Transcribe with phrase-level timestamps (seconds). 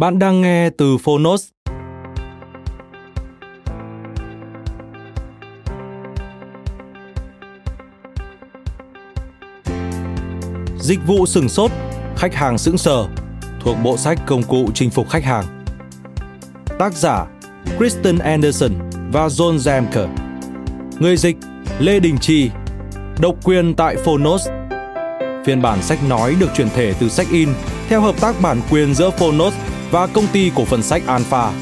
[0.00, 1.48] Bạn đang nghe từ Phonos.
[10.78, 11.70] Dịch vụ sừng sốt,
[12.16, 13.06] khách hàng sững sờ
[13.60, 15.64] thuộc bộ sách công cụ chinh phục khách hàng.
[16.78, 17.26] Tác giả
[17.78, 18.72] Kristen Anderson
[19.12, 20.08] và John Zamker.
[20.98, 21.36] Người dịch
[21.78, 22.50] Lê Đình Chi.
[23.18, 24.48] Độc quyền tại Phonos.
[25.44, 27.48] Phiên bản sách nói được chuyển thể từ sách in
[27.88, 29.54] theo hợp tác bản quyền giữa Phonos
[29.90, 31.52] và công ty cổ phần sách Alpha.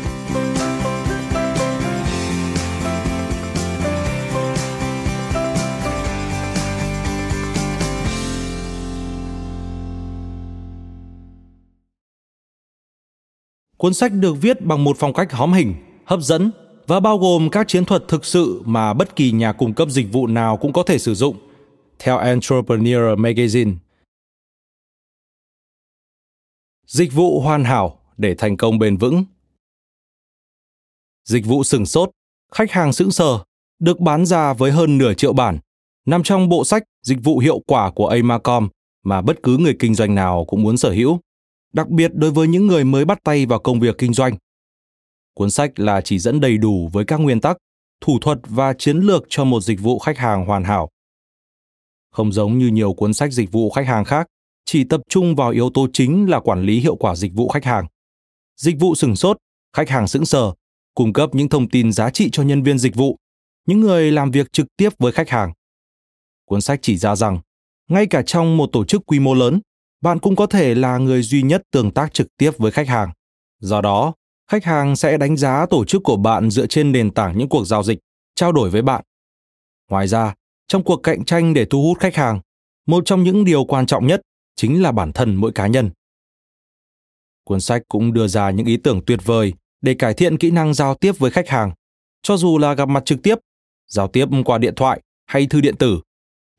[13.76, 16.50] Cuốn sách được viết bằng một phong cách hóm hình, hấp dẫn
[16.86, 20.12] và bao gồm các chiến thuật thực sự mà bất kỳ nhà cung cấp dịch
[20.12, 21.36] vụ nào cũng có thể sử dụng,
[21.98, 23.74] theo Entrepreneur Magazine.
[26.86, 29.24] Dịch vụ hoàn hảo để thành công bền vững.
[31.24, 32.10] Dịch vụ sừng sốt,
[32.52, 33.38] khách hàng sững sờ,
[33.78, 35.58] được bán ra với hơn nửa triệu bản,
[36.06, 38.68] nằm trong bộ sách dịch vụ hiệu quả của Amacom
[39.04, 41.20] mà bất cứ người kinh doanh nào cũng muốn sở hữu,
[41.72, 44.36] đặc biệt đối với những người mới bắt tay vào công việc kinh doanh.
[45.34, 47.56] Cuốn sách là chỉ dẫn đầy đủ với các nguyên tắc,
[48.00, 50.88] thủ thuật và chiến lược cho một dịch vụ khách hàng hoàn hảo.
[52.10, 54.26] Không giống như nhiều cuốn sách dịch vụ khách hàng khác,
[54.64, 57.64] chỉ tập trung vào yếu tố chính là quản lý hiệu quả dịch vụ khách
[57.64, 57.86] hàng
[58.58, 59.36] dịch vụ sừng sốt,
[59.76, 60.52] khách hàng sững sờ,
[60.94, 63.16] cung cấp những thông tin giá trị cho nhân viên dịch vụ,
[63.66, 65.52] những người làm việc trực tiếp với khách hàng.
[66.44, 67.40] Cuốn sách chỉ ra rằng,
[67.88, 69.60] ngay cả trong một tổ chức quy mô lớn,
[70.00, 73.10] bạn cũng có thể là người duy nhất tương tác trực tiếp với khách hàng.
[73.60, 74.14] Do đó,
[74.50, 77.64] khách hàng sẽ đánh giá tổ chức của bạn dựa trên nền tảng những cuộc
[77.64, 77.98] giao dịch,
[78.34, 79.04] trao đổi với bạn.
[79.90, 80.34] Ngoài ra,
[80.68, 82.40] trong cuộc cạnh tranh để thu hút khách hàng,
[82.86, 84.20] một trong những điều quan trọng nhất
[84.56, 85.90] chính là bản thân mỗi cá nhân.
[87.48, 90.74] Cuốn sách cũng đưa ra những ý tưởng tuyệt vời để cải thiện kỹ năng
[90.74, 91.72] giao tiếp với khách hàng,
[92.22, 93.38] cho dù là gặp mặt trực tiếp,
[93.86, 96.00] giao tiếp qua điện thoại hay thư điện tử.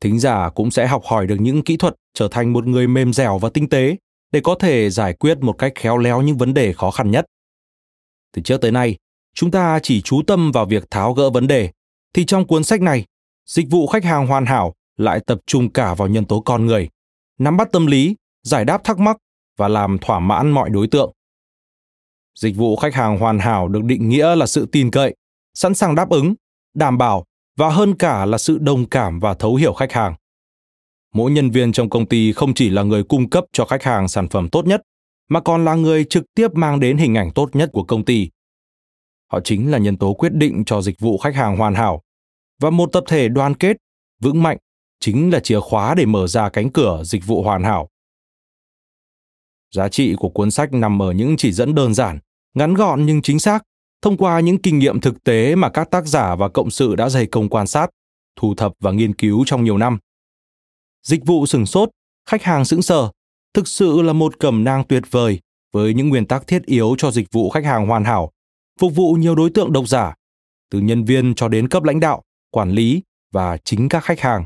[0.00, 3.12] Thính giả cũng sẽ học hỏi được những kỹ thuật trở thành một người mềm
[3.12, 3.96] dẻo và tinh tế
[4.32, 7.26] để có thể giải quyết một cách khéo léo những vấn đề khó khăn nhất.
[8.32, 8.96] Từ trước tới nay,
[9.34, 11.70] chúng ta chỉ chú tâm vào việc tháo gỡ vấn đề,
[12.14, 13.04] thì trong cuốn sách này,
[13.46, 16.88] dịch vụ khách hàng hoàn hảo lại tập trung cả vào nhân tố con người,
[17.38, 19.16] nắm bắt tâm lý, giải đáp thắc mắc
[19.60, 21.12] và làm thỏa mãn mọi đối tượng.
[22.34, 25.14] Dịch vụ khách hàng hoàn hảo được định nghĩa là sự tin cậy,
[25.54, 26.34] sẵn sàng đáp ứng,
[26.74, 27.24] đảm bảo
[27.56, 30.14] và hơn cả là sự đồng cảm và thấu hiểu khách hàng.
[31.14, 34.08] Mỗi nhân viên trong công ty không chỉ là người cung cấp cho khách hàng
[34.08, 34.82] sản phẩm tốt nhất,
[35.28, 38.28] mà còn là người trực tiếp mang đến hình ảnh tốt nhất của công ty.
[39.32, 42.02] Họ chính là nhân tố quyết định cho dịch vụ khách hàng hoàn hảo.
[42.60, 43.76] Và một tập thể đoàn kết,
[44.20, 44.58] vững mạnh
[45.00, 47.88] chính là chìa khóa để mở ra cánh cửa dịch vụ hoàn hảo.
[49.74, 52.18] Giá trị của cuốn sách nằm ở những chỉ dẫn đơn giản,
[52.54, 53.62] ngắn gọn nhưng chính xác,
[54.02, 57.08] thông qua những kinh nghiệm thực tế mà các tác giả và cộng sự đã
[57.08, 57.90] dày công quan sát,
[58.36, 59.98] thu thập và nghiên cứu trong nhiều năm.
[61.02, 61.90] Dịch vụ sừng sốt,
[62.28, 63.10] khách hàng sững sờ,
[63.54, 65.40] thực sự là một cẩm nang tuyệt vời
[65.72, 68.30] với những nguyên tắc thiết yếu cho dịch vụ khách hàng hoàn hảo,
[68.80, 70.14] phục vụ nhiều đối tượng độc giả,
[70.70, 73.02] từ nhân viên cho đến cấp lãnh đạo, quản lý
[73.32, 74.44] và chính các khách hàng.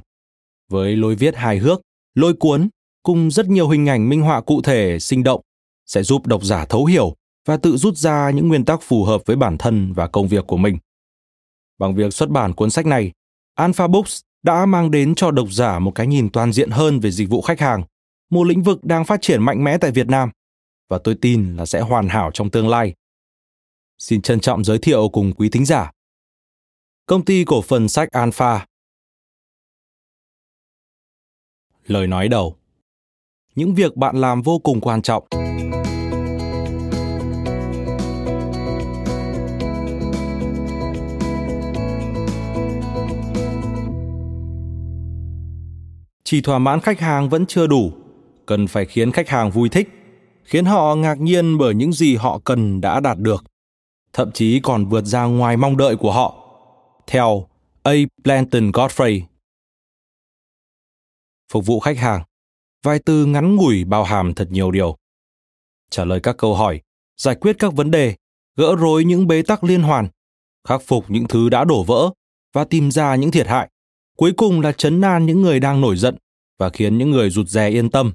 [0.71, 1.81] Với lối viết hài hước,
[2.15, 2.69] lôi cuốn
[3.05, 5.41] cùng rất nhiều hình ảnh minh họa cụ thể, sinh động
[5.87, 7.17] sẽ giúp độc giả thấu hiểu
[7.47, 10.47] và tự rút ra những nguyên tắc phù hợp với bản thân và công việc
[10.47, 10.79] của mình.
[11.79, 13.13] Bằng việc xuất bản cuốn sách này,
[13.55, 17.11] Alpha Books đã mang đến cho độc giả một cái nhìn toàn diện hơn về
[17.11, 17.83] dịch vụ khách hàng,
[18.31, 20.31] một lĩnh vực đang phát triển mạnh mẽ tại Việt Nam
[20.89, 22.95] và tôi tin là sẽ hoàn hảo trong tương lai.
[23.99, 25.91] Xin trân trọng giới thiệu cùng quý thính giả.
[27.07, 28.67] Công ty cổ phần sách Alpha
[31.87, 32.57] lời nói đầu.
[33.55, 35.25] Những việc bạn làm vô cùng quan trọng.
[46.25, 47.93] Chỉ thỏa mãn khách hàng vẫn chưa đủ,
[48.47, 49.89] cần phải khiến khách hàng vui thích,
[50.45, 53.45] khiến họ ngạc nhiên bởi những gì họ cần đã đạt được,
[54.13, 56.35] thậm chí còn vượt ra ngoài mong đợi của họ.
[57.07, 57.49] Theo
[57.83, 57.93] A.
[58.25, 59.21] Blanton Godfrey
[61.53, 62.23] Phục vụ khách hàng
[62.85, 64.97] Vài từ ngắn ngủi bao hàm thật nhiều điều.
[65.91, 66.81] Trả lời các câu hỏi,
[67.17, 68.15] giải quyết các vấn đề,
[68.57, 70.09] gỡ rối những bế tắc liên hoàn,
[70.69, 72.11] khắc phục những thứ đã đổ vỡ
[72.53, 73.71] và tìm ra những thiệt hại.
[74.17, 76.17] Cuối cùng là chấn an những người đang nổi giận
[76.59, 78.13] và khiến những người rụt rè yên tâm.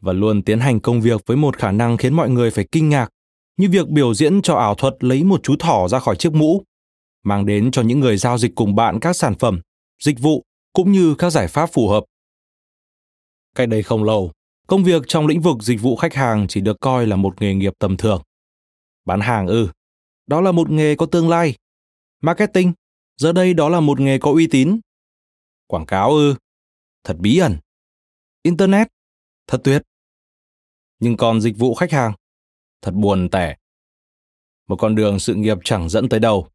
[0.00, 2.88] Và luôn tiến hành công việc với một khả năng khiến mọi người phải kinh
[2.88, 3.08] ngạc,
[3.56, 6.62] như việc biểu diễn cho ảo thuật lấy một chú thỏ ra khỏi chiếc mũ,
[7.24, 9.60] mang đến cho những người giao dịch cùng bạn các sản phẩm,
[10.02, 12.04] dịch vụ cũng như các giải pháp phù hợp.
[13.54, 14.32] Cách đây không lâu,
[14.66, 17.54] công việc trong lĩnh vực dịch vụ khách hàng chỉ được coi là một nghề
[17.54, 18.22] nghiệp tầm thường.
[19.04, 19.68] Bán hàng ư,
[20.26, 21.54] đó là một nghề có tương lai.
[22.20, 22.72] Marketing,
[23.16, 24.80] giờ đây đó là một nghề có uy tín.
[25.66, 26.34] Quảng cáo ư,
[27.04, 27.58] thật bí ẩn.
[28.42, 28.88] Internet,
[29.46, 29.82] thật tuyệt.
[30.98, 32.12] Nhưng còn dịch vụ khách hàng,
[32.82, 33.56] thật buồn tẻ.
[34.68, 36.48] Một con đường sự nghiệp chẳng dẫn tới đâu.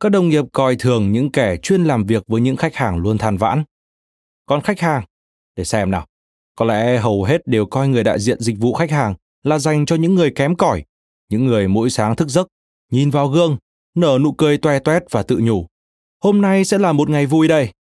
[0.00, 3.18] Các đồng nghiệp coi thường những kẻ chuyên làm việc với những khách hàng luôn
[3.18, 3.64] than vãn.
[4.46, 5.04] Còn khách hàng,
[5.56, 6.06] để xem nào.
[6.56, 9.86] Có lẽ hầu hết đều coi người đại diện dịch vụ khách hàng là dành
[9.86, 10.84] cho những người kém cỏi,
[11.28, 12.48] những người mỗi sáng thức giấc,
[12.90, 13.56] nhìn vào gương,
[13.94, 15.66] nở nụ cười toe toét và tự nhủ.
[16.22, 17.72] Hôm nay sẽ là một ngày vui đây.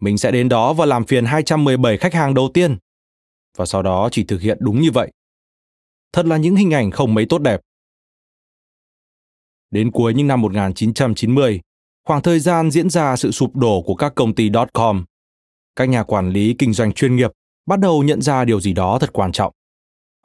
[0.00, 2.76] Mình sẽ đến đó và làm phiền 217 khách hàng đầu tiên.
[3.56, 5.12] Và sau đó chỉ thực hiện đúng như vậy.
[6.12, 7.60] Thật là những hình ảnh không mấy tốt đẹp.
[9.70, 11.60] Đến cuối những năm 1990,
[12.04, 15.04] khoảng thời gian diễn ra sự sụp đổ của các công ty dot com
[15.76, 17.30] các nhà quản lý kinh doanh chuyên nghiệp
[17.66, 19.52] bắt đầu nhận ra điều gì đó thật quan trọng.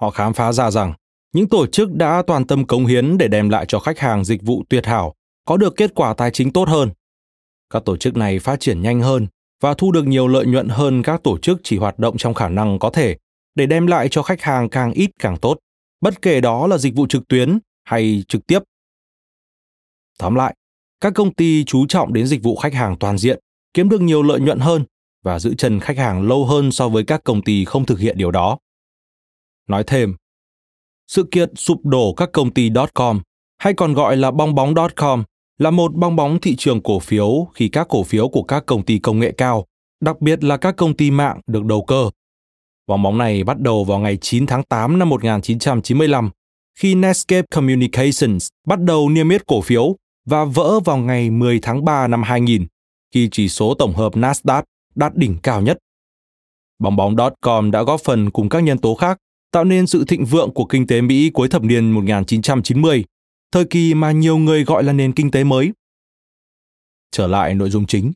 [0.01, 0.94] Họ khám phá ra rằng
[1.33, 4.41] những tổ chức đã toàn tâm cống hiến để đem lại cho khách hàng dịch
[4.44, 5.13] vụ tuyệt hảo
[5.45, 6.89] có được kết quả tài chính tốt hơn.
[7.69, 9.27] Các tổ chức này phát triển nhanh hơn
[9.61, 12.50] và thu được nhiều lợi nhuận hơn các tổ chức chỉ hoạt động trong khả
[12.50, 13.17] năng có thể
[13.55, 15.57] để đem lại cho khách hàng càng ít càng tốt,
[16.01, 18.59] bất kể đó là dịch vụ trực tuyến hay trực tiếp.
[20.19, 20.55] Tóm lại,
[21.01, 23.39] các công ty chú trọng đến dịch vụ khách hàng toàn diện,
[23.73, 24.83] kiếm được nhiều lợi nhuận hơn
[25.27, 28.18] và giữ chân khách hàng lâu hơn so với các công ty không thực hiện
[28.18, 28.57] điều đó.
[29.69, 30.15] Nói thêm,
[31.07, 33.19] sự kiện sụp đổ các công ty .com
[33.57, 35.24] hay còn gọi là bong bóng .com
[35.57, 38.83] là một bong bóng thị trường cổ phiếu khi các cổ phiếu của các công
[38.83, 39.65] ty công nghệ cao,
[40.01, 42.09] đặc biệt là các công ty mạng được đầu cơ.
[42.88, 46.29] Bong bóng này bắt đầu vào ngày 9 tháng 8 năm 1995
[46.79, 49.95] khi Netscape Communications bắt đầu niêm yết cổ phiếu
[50.25, 52.65] và vỡ vào ngày 10 tháng 3 năm 2000
[53.13, 54.63] khi chỉ số tổng hợp Nasdaq
[54.97, 55.77] đạt đỉnh cao nhất.
[56.79, 59.17] Bóng bóng.com đã góp phần cùng các nhân tố khác
[59.51, 63.05] tạo nên sự thịnh vượng của kinh tế Mỹ cuối thập niên 1990,
[63.51, 65.71] thời kỳ mà nhiều người gọi là nền kinh tế mới.
[67.11, 68.11] Trở lại nội dung chính.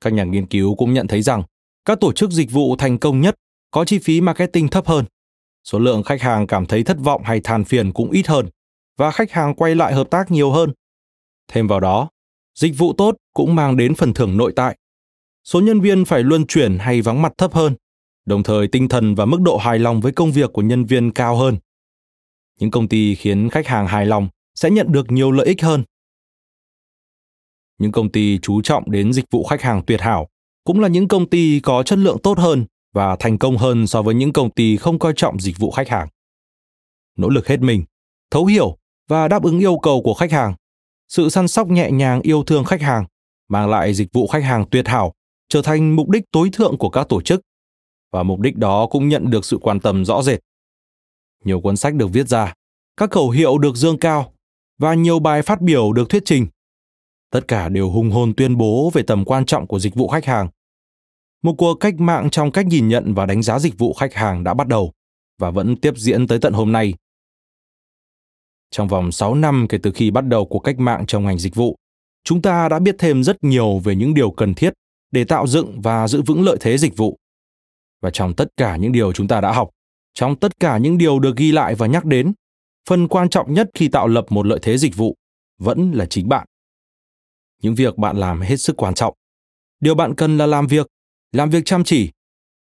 [0.00, 1.42] Các nhà nghiên cứu cũng nhận thấy rằng
[1.84, 3.34] các tổ chức dịch vụ thành công nhất
[3.70, 5.04] có chi phí marketing thấp hơn,
[5.64, 8.48] số lượng khách hàng cảm thấy thất vọng hay than phiền cũng ít hơn
[8.96, 10.72] và khách hàng quay lại hợp tác nhiều hơn.
[11.48, 12.08] Thêm vào đó,
[12.54, 14.78] Dịch vụ tốt cũng mang đến phần thưởng nội tại.
[15.44, 17.74] Số nhân viên phải luân chuyển hay vắng mặt thấp hơn,
[18.26, 21.10] đồng thời tinh thần và mức độ hài lòng với công việc của nhân viên
[21.10, 21.56] cao hơn.
[22.60, 25.84] Những công ty khiến khách hàng hài lòng sẽ nhận được nhiều lợi ích hơn.
[27.78, 30.28] Những công ty chú trọng đến dịch vụ khách hàng tuyệt hảo
[30.64, 34.02] cũng là những công ty có chất lượng tốt hơn và thành công hơn so
[34.02, 36.08] với những công ty không coi trọng dịch vụ khách hàng.
[37.16, 37.84] Nỗ lực hết mình,
[38.30, 38.76] thấu hiểu
[39.08, 40.54] và đáp ứng yêu cầu của khách hàng
[41.08, 43.04] sự săn sóc nhẹ nhàng yêu thương khách hàng,
[43.48, 45.12] mang lại dịch vụ khách hàng tuyệt hảo,
[45.48, 47.40] trở thành mục đích tối thượng của các tổ chức.
[48.12, 50.40] Và mục đích đó cũng nhận được sự quan tâm rõ rệt.
[51.44, 52.52] Nhiều cuốn sách được viết ra,
[52.96, 54.32] các khẩu hiệu được dương cao,
[54.78, 56.46] và nhiều bài phát biểu được thuyết trình.
[57.30, 60.24] Tất cả đều hùng hồn tuyên bố về tầm quan trọng của dịch vụ khách
[60.24, 60.48] hàng.
[61.42, 64.44] Một cuộc cách mạng trong cách nhìn nhận và đánh giá dịch vụ khách hàng
[64.44, 64.92] đã bắt đầu,
[65.38, 66.94] và vẫn tiếp diễn tới tận hôm nay
[68.74, 71.54] trong vòng 6 năm kể từ khi bắt đầu cuộc cách mạng trong ngành dịch
[71.54, 71.76] vụ,
[72.24, 74.72] chúng ta đã biết thêm rất nhiều về những điều cần thiết
[75.10, 77.18] để tạo dựng và giữ vững lợi thế dịch vụ.
[78.02, 79.70] Và trong tất cả những điều chúng ta đã học,
[80.14, 82.32] trong tất cả những điều được ghi lại và nhắc đến,
[82.88, 85.14] phần quan trọng nhất khi tạo lập một lợi thế dịch vụ
[85.58, 86.46] vẫn là chính bạn.
[87.62, 89.14] Những việc bạn làm hết sức quan trọng.
[89.80, 90.86] Điều bạn cần là làm việc,
[91.32, 92.10] làm việc chăm chỉ,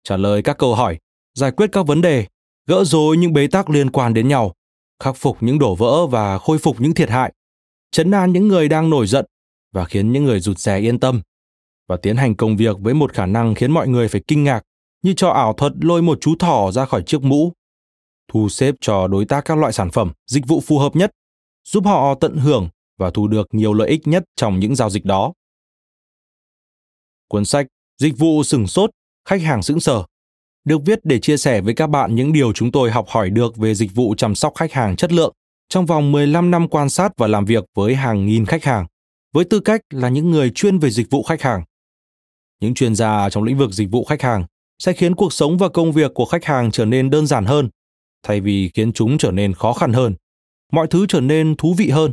[0.04, 0.98] trả lời các câu hỏi,
[1.34, 2.26] giải quyết các vấn đề,
[2.68, 4.54] gỡ rối những bế tắc liên quan đến nhau
[5.00, 7.34] khắc phục những đổ vỡ và khôi phục những thiệt hại,
[7.92, 9.26] chấn an những người đang nổi giận
[9.72, 11.22] và khiến những người rụt rè yên tâm.
[11.88, 14.62] và tiến hành công việc với một khả năng khiến mọi người phải kinh ngạc
[15.02, 17.54] như cho ảo thuật lôi một chú thỏ ra khỏi chiếc mũ
[18.28, 21.12] thu xếp cho đối tác các loại sản phẩm dịch vụ phù hợp nhất
[21.66, 25.06] giúp họ tận hưởng và thu được nhiều lợi ích nhất trong những giao dịch
[25.06, 25.34] đó
[27.28, 28.90] cuốn sách dịch vụ sửng sốt
[29.26, 30.04] khách hàng sững sờ
[30.66, 33.58] được viết để chia sẻ với các bạn những điều chúng tôi học hỏi được
[33.58, 35.34] về dịch vụ chăm sóc khách hàng chất lượng
[35.70, 38.86] trong vòng 15 năm quan sát và làm việc với hàng nghìn khách hàng,
[39.34, 41.64] với tư cách là những người chuyên về dịch vụ khách hàng.
[42.60, 44.46] Những chuyên gia trong lĩnh vực dịch vụ khách hàng
[44.80, 47.70] sẽ khiến cuộc sống và công việc của khách hàng trở nên đơn giản hơn,
[48.24, 50.16] thay vì khiến chúng trở nên khó khăn hơn.
[50.72, 52.12] Mọi thứ trở nên thú vị hơn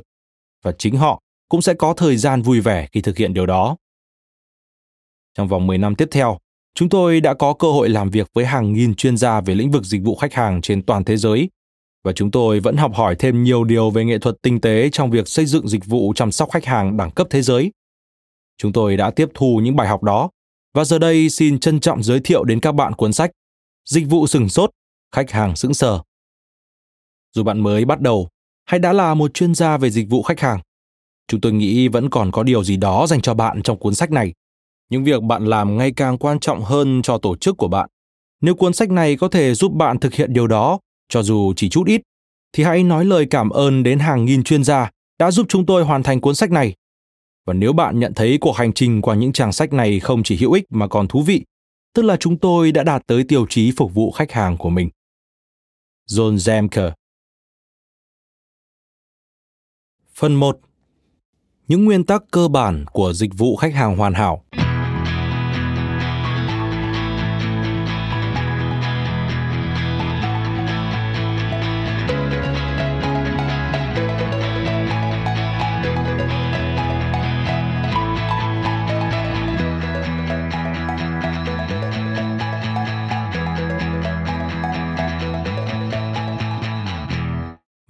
[0.63, 3.77] và chính họ cũng sẽ có thời gian vui vẻ khi thực hiện điều đó.
[5.35, 6.39] Trong vòng 10 năm tiếp theo,
[6.77, 9.71] chúng tôi đã có cơ hội làm việc với hàng nghìn chuyên gia về lĩnh
[9.71, 11.51] vực dịch vụ khách hàng trên toàn thế giới
[12.05, 15.11] và chúng tôi vẫn học hỏi thêm nhiều điều về nghệ thuật tinh tế trong
[15.11, 17.73] việc xây dựng dịch vụ chăm sóc khách hàng đẳng cấp thế giới.
[18.59, 20.31] Chúng tôi đã tiếp thu những bài học đó
[20.75, 23.31] và giờ đây xin trân trọng giới thiệu đến các bạn cuốn sách
[23.91, 24.71] Dịch vụ sừng sốt,
[25.15, 26.01] khách hàng sững sờ.
[27.35, 28.29] Dù bạn mới bắt đầu
[28.65, 30.61] hay đã là một chuyên gia về dịch vụ khách hàng,
[31.29, 34.11] chúng tôi nghĩ vẫn còn có điều gì đó dành cho bạn trong cuốn sách
[34.11, 34.33] này.
[34.91, 37.89] Những việc bạn làm ngày càng quan trọng hơn cho tổ chức của bạn.
[38.41, 40.79] Nếu cuốn sách này có thể giúp bạn thực hiện điều đó
[41.09, 42.01] cho dù chỉ chút ít,
[42.53, 45.85] thì hãy nói lời cảm ơn đến hàng nghìn chuyên gia đã giúp chúng tôi
[45.85, 46.75] hoàn thành cuốn sách này.
[47.47, 50.37] Và nếu bạn nhận thấy cuộc hành trình qua những trang sách này không chỉ
[50.37, 51.45] hữu ích mà còn thú vị,
[51.95, 54.91] tức là chúng tôi đã đạt tới tiêu chí phục vụ khách hàng của mình.
[56.09, 56.91] John Zemke
[60.15, 60.59] Phần 1
[61.69, 64.45] Những nguyên tắc cơ bản của dịch vụ khách hàng hoàn hảo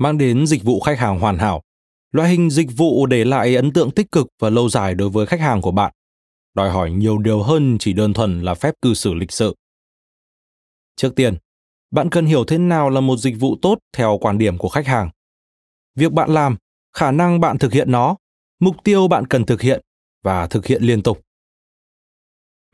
[0.07, 1.63] mang đến dịch vụ khách hàng hoàn hảo.
[2.13, 5.27] Loại hình dịch vụ để lại ấn tượng tích cực và lâu dài đối với
[5.27, 5.93] khách hàng của bạn,
[6.55, 9.55] đòi hỏi nhiều điều hơn chỉ đơn thuần là phép cư xử lịch sự.
[10.97, 11.37] Trước tiên,
[11.91, 14.87] bạn cần hiểu thế nào là một dịch vụ tốt theo quan điểm của khách
[14.87, 15.11] hàng.
[15.95, 16.57] Việc bạn làm,
[16.93, 18.17] khả năng bạn thực hiện nó,
[18.61, 19.81] mục tiêu bạn cần thực hiện
[20.25, 21.21] và thực hiện liên tục.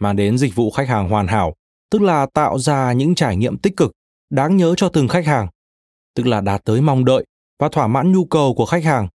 [0.01, 1.55] Mang đến dịch vụ khách hàng hoàn hảo,
[1.91, 3.93] tức là tạo ra những trải nghiệm tích cực,
[4.31, 5.49] đáng nhớ cho từng khách hàng
[6.15, 7.25] tức là đạt tới mong đợi
[7.59, 9.09] và thỏa mãn nhu cầu của khách hàng.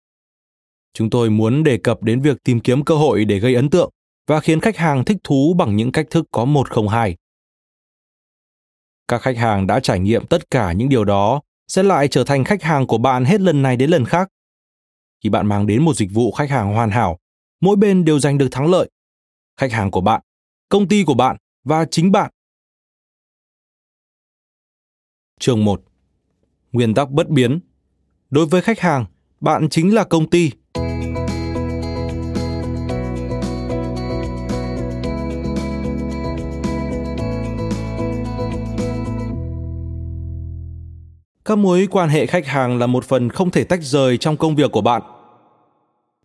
[0.92, 3.90] Chúng tôi muốn đề cập đến việc tìm kiếm cơ hội để gây ấn tượng
[4.26, 7.16] và khiến khách hàng thích thú bằng những cách thức có một không hai.
[9.08, 12.44] Các khách hàng đã trải nghiệm tất cả những điều đó sẽ lại trở thành
[12.44, 14.28] khách hàng của bạn hết lần này đến lần khác.
[15.24, 17.18] Khi bạn mang đến một dịch vụ khách hàng hoàn hảo,
[17.60, 18.90] mỗi bên đều giành được thắng lợi.
[19.56, 20.20] Khách hàng của bạn,
[20.68, 22.30] công ty của bạn và chính bạn.
[25.40, 25.82] Chương 1
[26.74, 27.60] nguyên tắc bất biến.
[28.30, 29.04] Đối với khách hàng,
[29.40, 30.50] bạn chính là công ty.
[41.44, 44.56] Các mối quan hệ khách hàng là một phần không thể tách rời trong công
[44.56, 45.02] việc của bạn.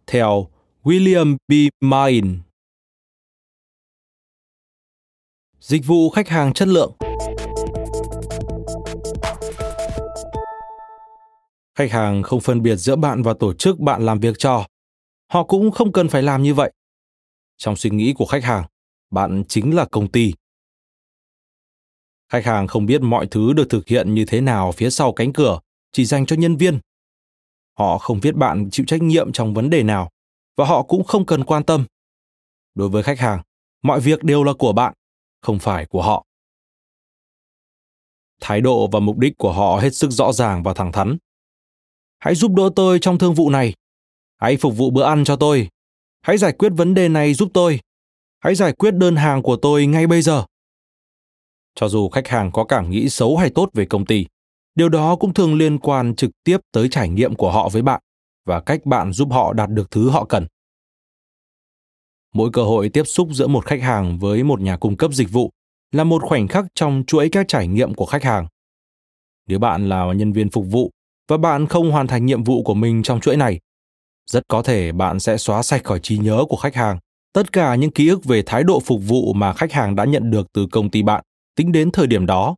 [0.07, 0.47] Theo
[0.83, 1.53] William B.
[1.81, 2.27] Mine
[5.59, 6.91] Dịch vụ khách hàng chất lượng
[11.79, 14.65] Khách hàng không phân biệt giữa bạn và tổ chức bạn làm việc cho.
[15.31, 16.71] Họ cũng không cần phải làm như vậy.
[17.57, 18.65] Trong suy nghĩ của khách hàng,
[19.11, 20.33] bạn chính là công ty.
[22.31, 25.33] Khách hàng không biết mọi thứ được thực hiện như thế nào phía sau cánh
[25.33, 25.59] cửa,
[25.91, 26.79] chỉ dành cho nhân viên.
[27.77, 30.09] Họ không biết bạn chịu trách nhiệm trong vấn đề nào
[30.57, 31.85] và họ cũng không cần quan tâm.
[32.75, 33.41] Đối với khách hàng,
[33.81, 34.93] mọi việc đều là của bạn,
[35.41, 36.25] không phải của họ.
[38.41, 41.17] Thái độ và mục đích của họ hết sức rõ ràng và thẳng thắn.
[42.19, 43.73] Hãy giúp đỡ tôi trong thương vụ này.
[44.37, 45.69] Hãy phục vụ bữa ăn cho tôi.
[46.21, 47.79] Hãy giải quyết vấn đề này giúp tôi.
[48.39, 50.45] Hãy giải quyết đơn hàng của tôi ngay bây giờ.
[51.75, 54.25] Cho dù khách hàng có cảm nghĩ xấu hay tốt về công ty,
[54.75, 58.01] điều đó cũng thường liên quan trực tiếp tới trải nghiệm của họ với bạn
[58.45, 60.47] và cách bạn giúp họ đạt được thứ họ cần.
[62.33, 65.31] Mỗi cơ hội tiếp xúc giữa một khách hàng với một nhà cung cấp dịch
[65.31, 65.51] vụ
[65.91, 68.47] là một khoảnh khắc trong chuỗi các trải nghiệm của khách hàng.
[69.47, 70.91] Nếu bạn là nhân viên phục vụ
[71.29, 73.59] và bạn không hoàn thành nhiệm vụ của mình trong chuỗi này,
[74.29, 76.99] rất có thể bạn sẽ xóa sạch khỏi trí nhớ của khách hàng
[77.33, 80.31] tất cả những ký ức về thái độ phục vụ mà khách hàng đã nhận
[80.31, 81.23] được từ công ty bạn
[81.55, 82.55] tính đến thời điểm đó.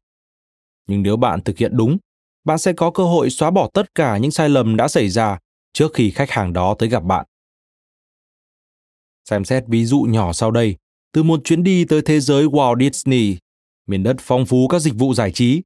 [0.88, 1.98] Nhưng nếu bạn thực hiện đúng,
[2.44, 5.40] bạn sẽ có cơ hội xóa bỏ tất cả những sai lầm đã xảy ra
[5.74, 7.26] trước khi khách hàng đó tới gặp bạn.
[9.30, 10.76] Xem xét ví dụ nhỏ sau đây
[11.14, 13.38] từ một chuyến đi tới thế giới Walt Disney,
[13.88, 15.62] miền đất phong phú các dịch vụ giải trí.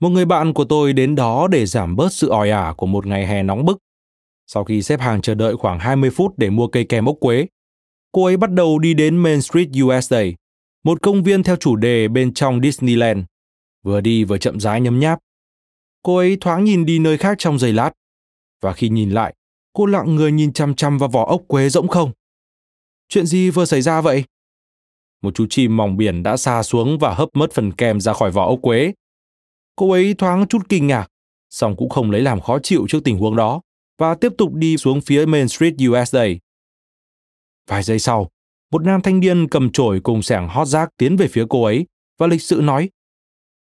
[0.00, 3.06] Một người bạn của tôi đến đó để giảm bớt sự ỏi ả của một
[3.06, 3.78] ngày hè nóng bức.
[4.46, 7.46] Sau khi xếp hàng chờ đợi khoảng 20 phút để mua cây kem ốc quế,
[8.12, 10.22] cô ấy bắt đầu đi đến Main Street USA,
[10.84, 13.24] một công viên theo chủ đề bên trong Disneyland.
[13.82, 15.18] Vừa đi vừa chậm rãi nhấm nháp.
[16.02, 17.92] Cô ấy thoáng nhìn đi nơi khác trong giây lát.
[18.60, 19.34] Và khi nhìn lại,
[19.72, 22.12] cô lặng người nhìn chăm chăm vào vỏ ốc quế rỗng không.
[23.08, 24.24] Chuyện gì vừa xảy ra vậy?
[25.22, 28.30] Một chú chim mỏng biển đã xa xuống và hấp mất phần kem ra khỏi
[28.30, 28.92] vỏ ốc quế.
[29.80, 31.06] Cô ấy thoáng chút kinh ngạc,
[31.50, 33.60] song cũng không lấy làm khó chịu trước tình huống đó
[33.98, 36.24] và tiếp tục đi xuống phía Main Street USA.
[37.68, 38.30] Vài giây sau,
[38.70, 41.86] một nam thanh niên cầm chổi cùng sẻng hót rác tiến về phía cô ấy
[42.18, 42.90] và lịch sự nói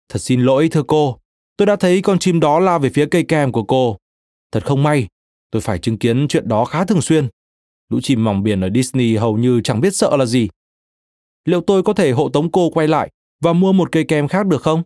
[0.09, 1.19] Thật xin lỗi thưa cô,
[1.57, 3.97] tôi đã thấy con chim đó lao về phía cây kem của cô.
[4.53, 5.09] Thật không may,
[5.51, 7.29] tôi phải chứng kiến chuyện đó khá thường xuyên.
[7.89, 10.49] Lũ chim mỏng biển ở Disney hầu như chẳng biết sợ là gì.
[11.45, 13.11] Liệu tôi có thể hộ tống cô quay lại
[13.41, 14.83] và mua một cây kem khác được không?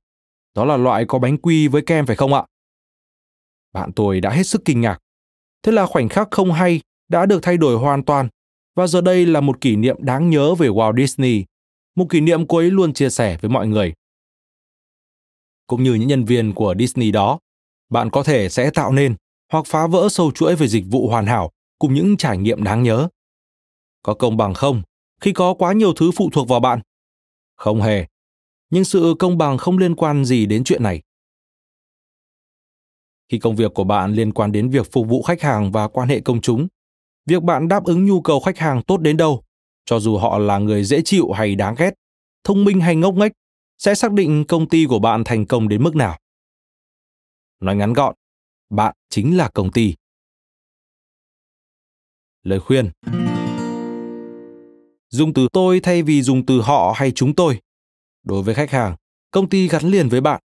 [0.54, 2.44] Đó là loại có bánh quy với kem phải không ạ?
[3.72, 4.98] Bạn tôi đã hết sức kinh ngạc.
[5.62, 8.28] Thế là khoảnh khắc không hay đã được thay đổi hoàn toàn
[8.74, 11.44] và giờ đây là một kỷ niệm đáng nhớ về Walt Disney,
[11.94, 13.92] một kỷ niệm cô ấy luôn chia sẻ với mọi người.
[15.66, 17.38] Cũng như những nhân viên của Disney đó,
[17.88, 19.16] bạn có thể sẽ tạo nên
[19.52, 22.82] hoặc phá vỡ sâu chuỗi về dịch vụ hoàn hảo cùng những trải nghiệm đáng
[22.82, 23.08] nhớ.
[24.02, 24.82] Có công bằng không
[25.20, 26.80] khi có quá nhiều thứ phụ thuộc vào bạn?
[27.56, 28.06] Không hề.
[28.70, 31.02] Nhưng sự công bằng không liên quan gì đến chuyện này.
[33.28, 36.08] Khi công việc của bạn liên quan đến việc phục vụ khách hàng và quan
[36.08, 36.68] hệ công chúng,
[37.26, 39.42] việc bạn đáp ứng nhu cầu khách hàng tốt đến đâu,
[39.84, 41.94] cho dù họ là người dễ chịu hay đáng ghét,
[42.44, 43.32] thông minh hay ngốc nghếch,
[43.78, 46.18] sẽ xác định công ty của bạn thành công đến mức nào.
[47.60, 48.14] Nói ngắn gọn,
[48.70, 49.94] bạn chính là công ty.
[52.42, 52.90] Lời khuyên
[55.08, 57.60] Dùng từ tôi thay vì dùng từ họ hay chúng tôi.
[58.22, 58.96] Đối với khách hàng,
[59.30, 60.40] công ty gắn liền với bạn.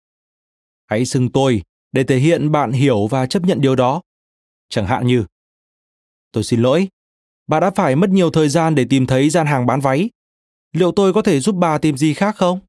[0.86, 4.01] Hãy xưng tôi để thể hiện bạn hiểu và chấp nhận điều đó.
[4.69, 5.25] Chẳng hạn như
[6.31, 6.88] Tôi xin lỗi,
[7.47, 10.09] bà đã phải mất nhiều thời gian để tìm thấy gian hàng bán váy.
[10.71, 12.59] Liệu tôi có thể giúp bà tìm gì khác không?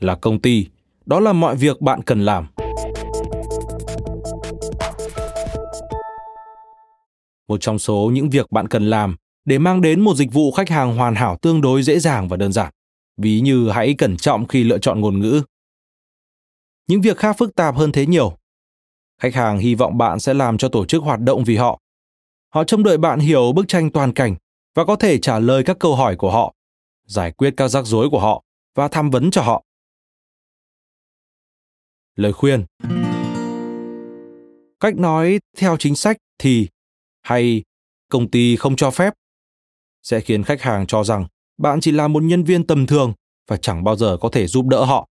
[0.00, 0.66] Là công ty,
[1.06, 2.46] đó là mọi việc bạn cần làm.
[7.48, 9.16] Một trong số những việc bạn cần làm
[9.46, 12.36] để mang đến một dịch vụ khách hàng hoàn hảo tương đối dễ dàng và
[12.36, 12.72] đơn giản.
[13.16, 15.42] Ví như hãy cẩn trọng khi lựa chọn ngôn ngữ.
[16.86, 18.38] Những việc khác phức tạp hơn thế nhiều.
[19.20, 21.80] Khách hàng hy vọng bạn sẽ làm cho tổ chức hoạt động vì họ.
[22.54, 24.36] Họ trông đợi bạn hiểu bức tranh toàn cảnh
[24.74, 26.54] và có thể trả lời các câu hỏi của họ,
[27.04, 28.42] giải quyết các rắc rối của họ
[28.74, 29.64] và tham vấn cho họ.
[32.16, 32.64] Lời khuyên
[34.80, 36.68] Cách nói theo chính sách thì
[37.22, 37.62] hay
[38.10, 39.14] công ty không cho phép
[40.06, 41.26] sẽ khiến khách hàng cho rằng
[41.58, 43.12] bạn chỉ là một nhân viên tầm thường
[43.48, 45.08] và chẳng bao giờ có thể giúp đỡ họ.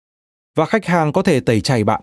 [0.55, 2.01] Và khách hàng có thể tẩy chay bạn.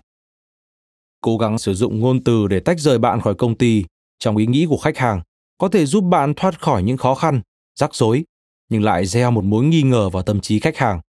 [1.21, 3.85] Cố gắng sử dụng ngôn từ để tách rời bạn khỏi công ty
[4.19, 5.21] trong ý nghĩ của khách hàng
[5.57, 7.41] có thể giúp bạn thoát khỏi những khó khăn,
[7.75, 8.23] rắc rối,
[8.69, 11.01] nhưng lại gieo một mối nghi ngờ vào tâm trí khách hàng.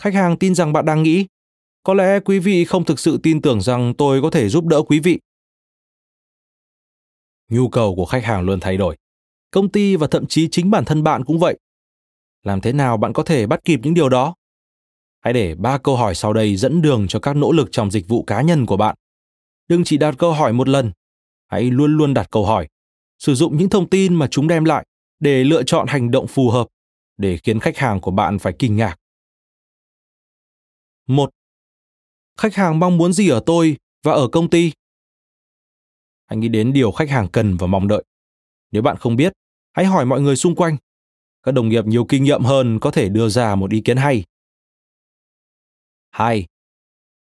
[0.00, 1.26] Khách hàng tin rằng bạn đang nghĩ,
[1.82, 4.82] có lẽ quý vị không thực sự tin tưởng rằng tôi có thể giúp đỡ
[4.82, 5.20] quý vị.
[7.48, 8.96] Nhu cầu của khách hàng luôn thay đổi
[9.52, 11.58] công ty và thậm chí chính bản thân bạn cũng vậy
[12.42, 14.34] làm thế nào bạn có thể bắt kịp những điều đó
[15.20, 18.08] hãy để ba câu hỏi sau đây dẫn đường cho các nỗ lực trong dịch
[18.08, 18.96] vụ cá nhân của bạn
[19.68, 20.92] đừng chỉ đặt câu hỏi một lần
[21.48, 22.68] hãy luôn luôn đặt câu hỏi
[23.18, 24.86] sử dụng những thông tin mà chúng đem lại
[25.20, 26.66] để lựa chọn hành động phù hợp
[27.16, 28.96] để khiến khách hàng của bạn phải kinh ngạc.
[31.06, 31.30] Một,
[32.38, 34.72] Khách hàng mong muốn gì ở tôi và ở công ty?
[36.26, 38.04] Hãy nghĩ đến điều khách hàng cần và mong đợi.
[38.70, 39.32] Nếu bạn không biết,
[39.72, 40.76] hãy hỏi mọi người xung quanh.
[41.42, 44.24] Các đồng nghiệp nhiều kinh nghiệm hơn có thể đưa ra một ý kiến hay.
[46.10, 46.46] 2.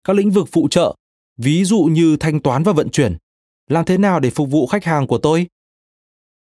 [0.04, 0.94] Các lĩnh vực phụ trợ,
[1.36, 3.16] ví dụ như thanh toán và vận chuyển,
[3.66, 5.46] làm thế nào để phục vụ khách hàng của tôi?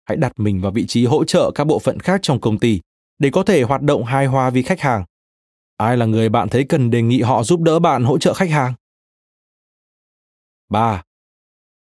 [0.04, 2.80] Hãy đặt mình vào vị trí hỗ trợ các bộ phận khác trong công ty
[3.18, 5.04] để có thể hoạt động hài hòa vì khách hàng.
[5.76, 8.50] Ai là người bạn thấy cần đề nghị họ giúp đỡ bạn hỗ trợ khách
[8.50, 8.74] hàng?
[10.68, 11.02] 3.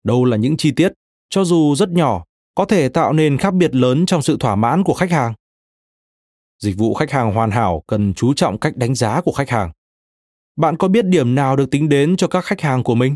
[0.04, 0.94] Đâu là những chi tiết,
[1.30, 2.26] cho dù rất nhỏ,
[2.60, 5.34] có thể tạo nên khác biệt lớn trong sự thỏa mãn của khách hàng?
[6.60, 9.72] Dịch vụ khách hàng hoàn hảo cần chú trọng cách đánh giá của khách hàng.
[10.56, 13.16] Bạn có biết điểm nào được tính đến cho các khách hàng của mình?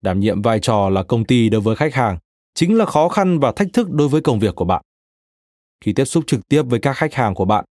[0.00, 2.18] Đảm nhiệm vai trò là công ty đối với khách hàng
[2.54, 4.82] chính là khó khăn và thách thức đối với công việc của bạn.
[5.84, 7.64] Khi tiếp xúc trực tiếp với các khách hàng của bạn,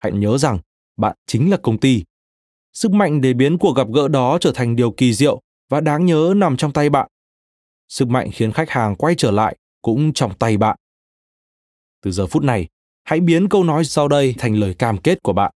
[0.00, 0.58] hãy nhớ rằng
[0.96, 2.04] bạn chính là công ty.
[2.72, 6.06] Sức mạnh để biến cuộc gặp gỡ đó trở thành điều kỳ diệu và đáng
[6.06, 7.08] nhớ nằm trong tay bạn.
[7.88, 10.76] Sức mạnh khiến khách hàng quay trở lại cũng trong tay bạn.
[12.02, 12.68] Từ giờ phút này,
[13.04, 15.52] hãy biến câu nói sau đây thành lời cam kết của bạn.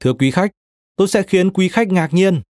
[0.00, 0.50] Thưa quý khách,
[0.96, 2.42] tôi sẽ khiến quý khách ngạc nhiên.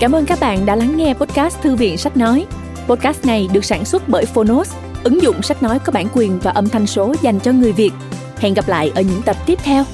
[0.00, 2.46] Cảm ơn các bạn đã lắng nghe podcast Thư viện Sách Nói.
[2.88, 6.50] Podcast này được sản xuất bởi Phonos, ứng dụng sách nói có bản quyền và
[6.50, 7.90] âm thanh số dành cho người Việt.
[8.36, 9.84] Hẹn gặp lại ở những tập tiếp theo.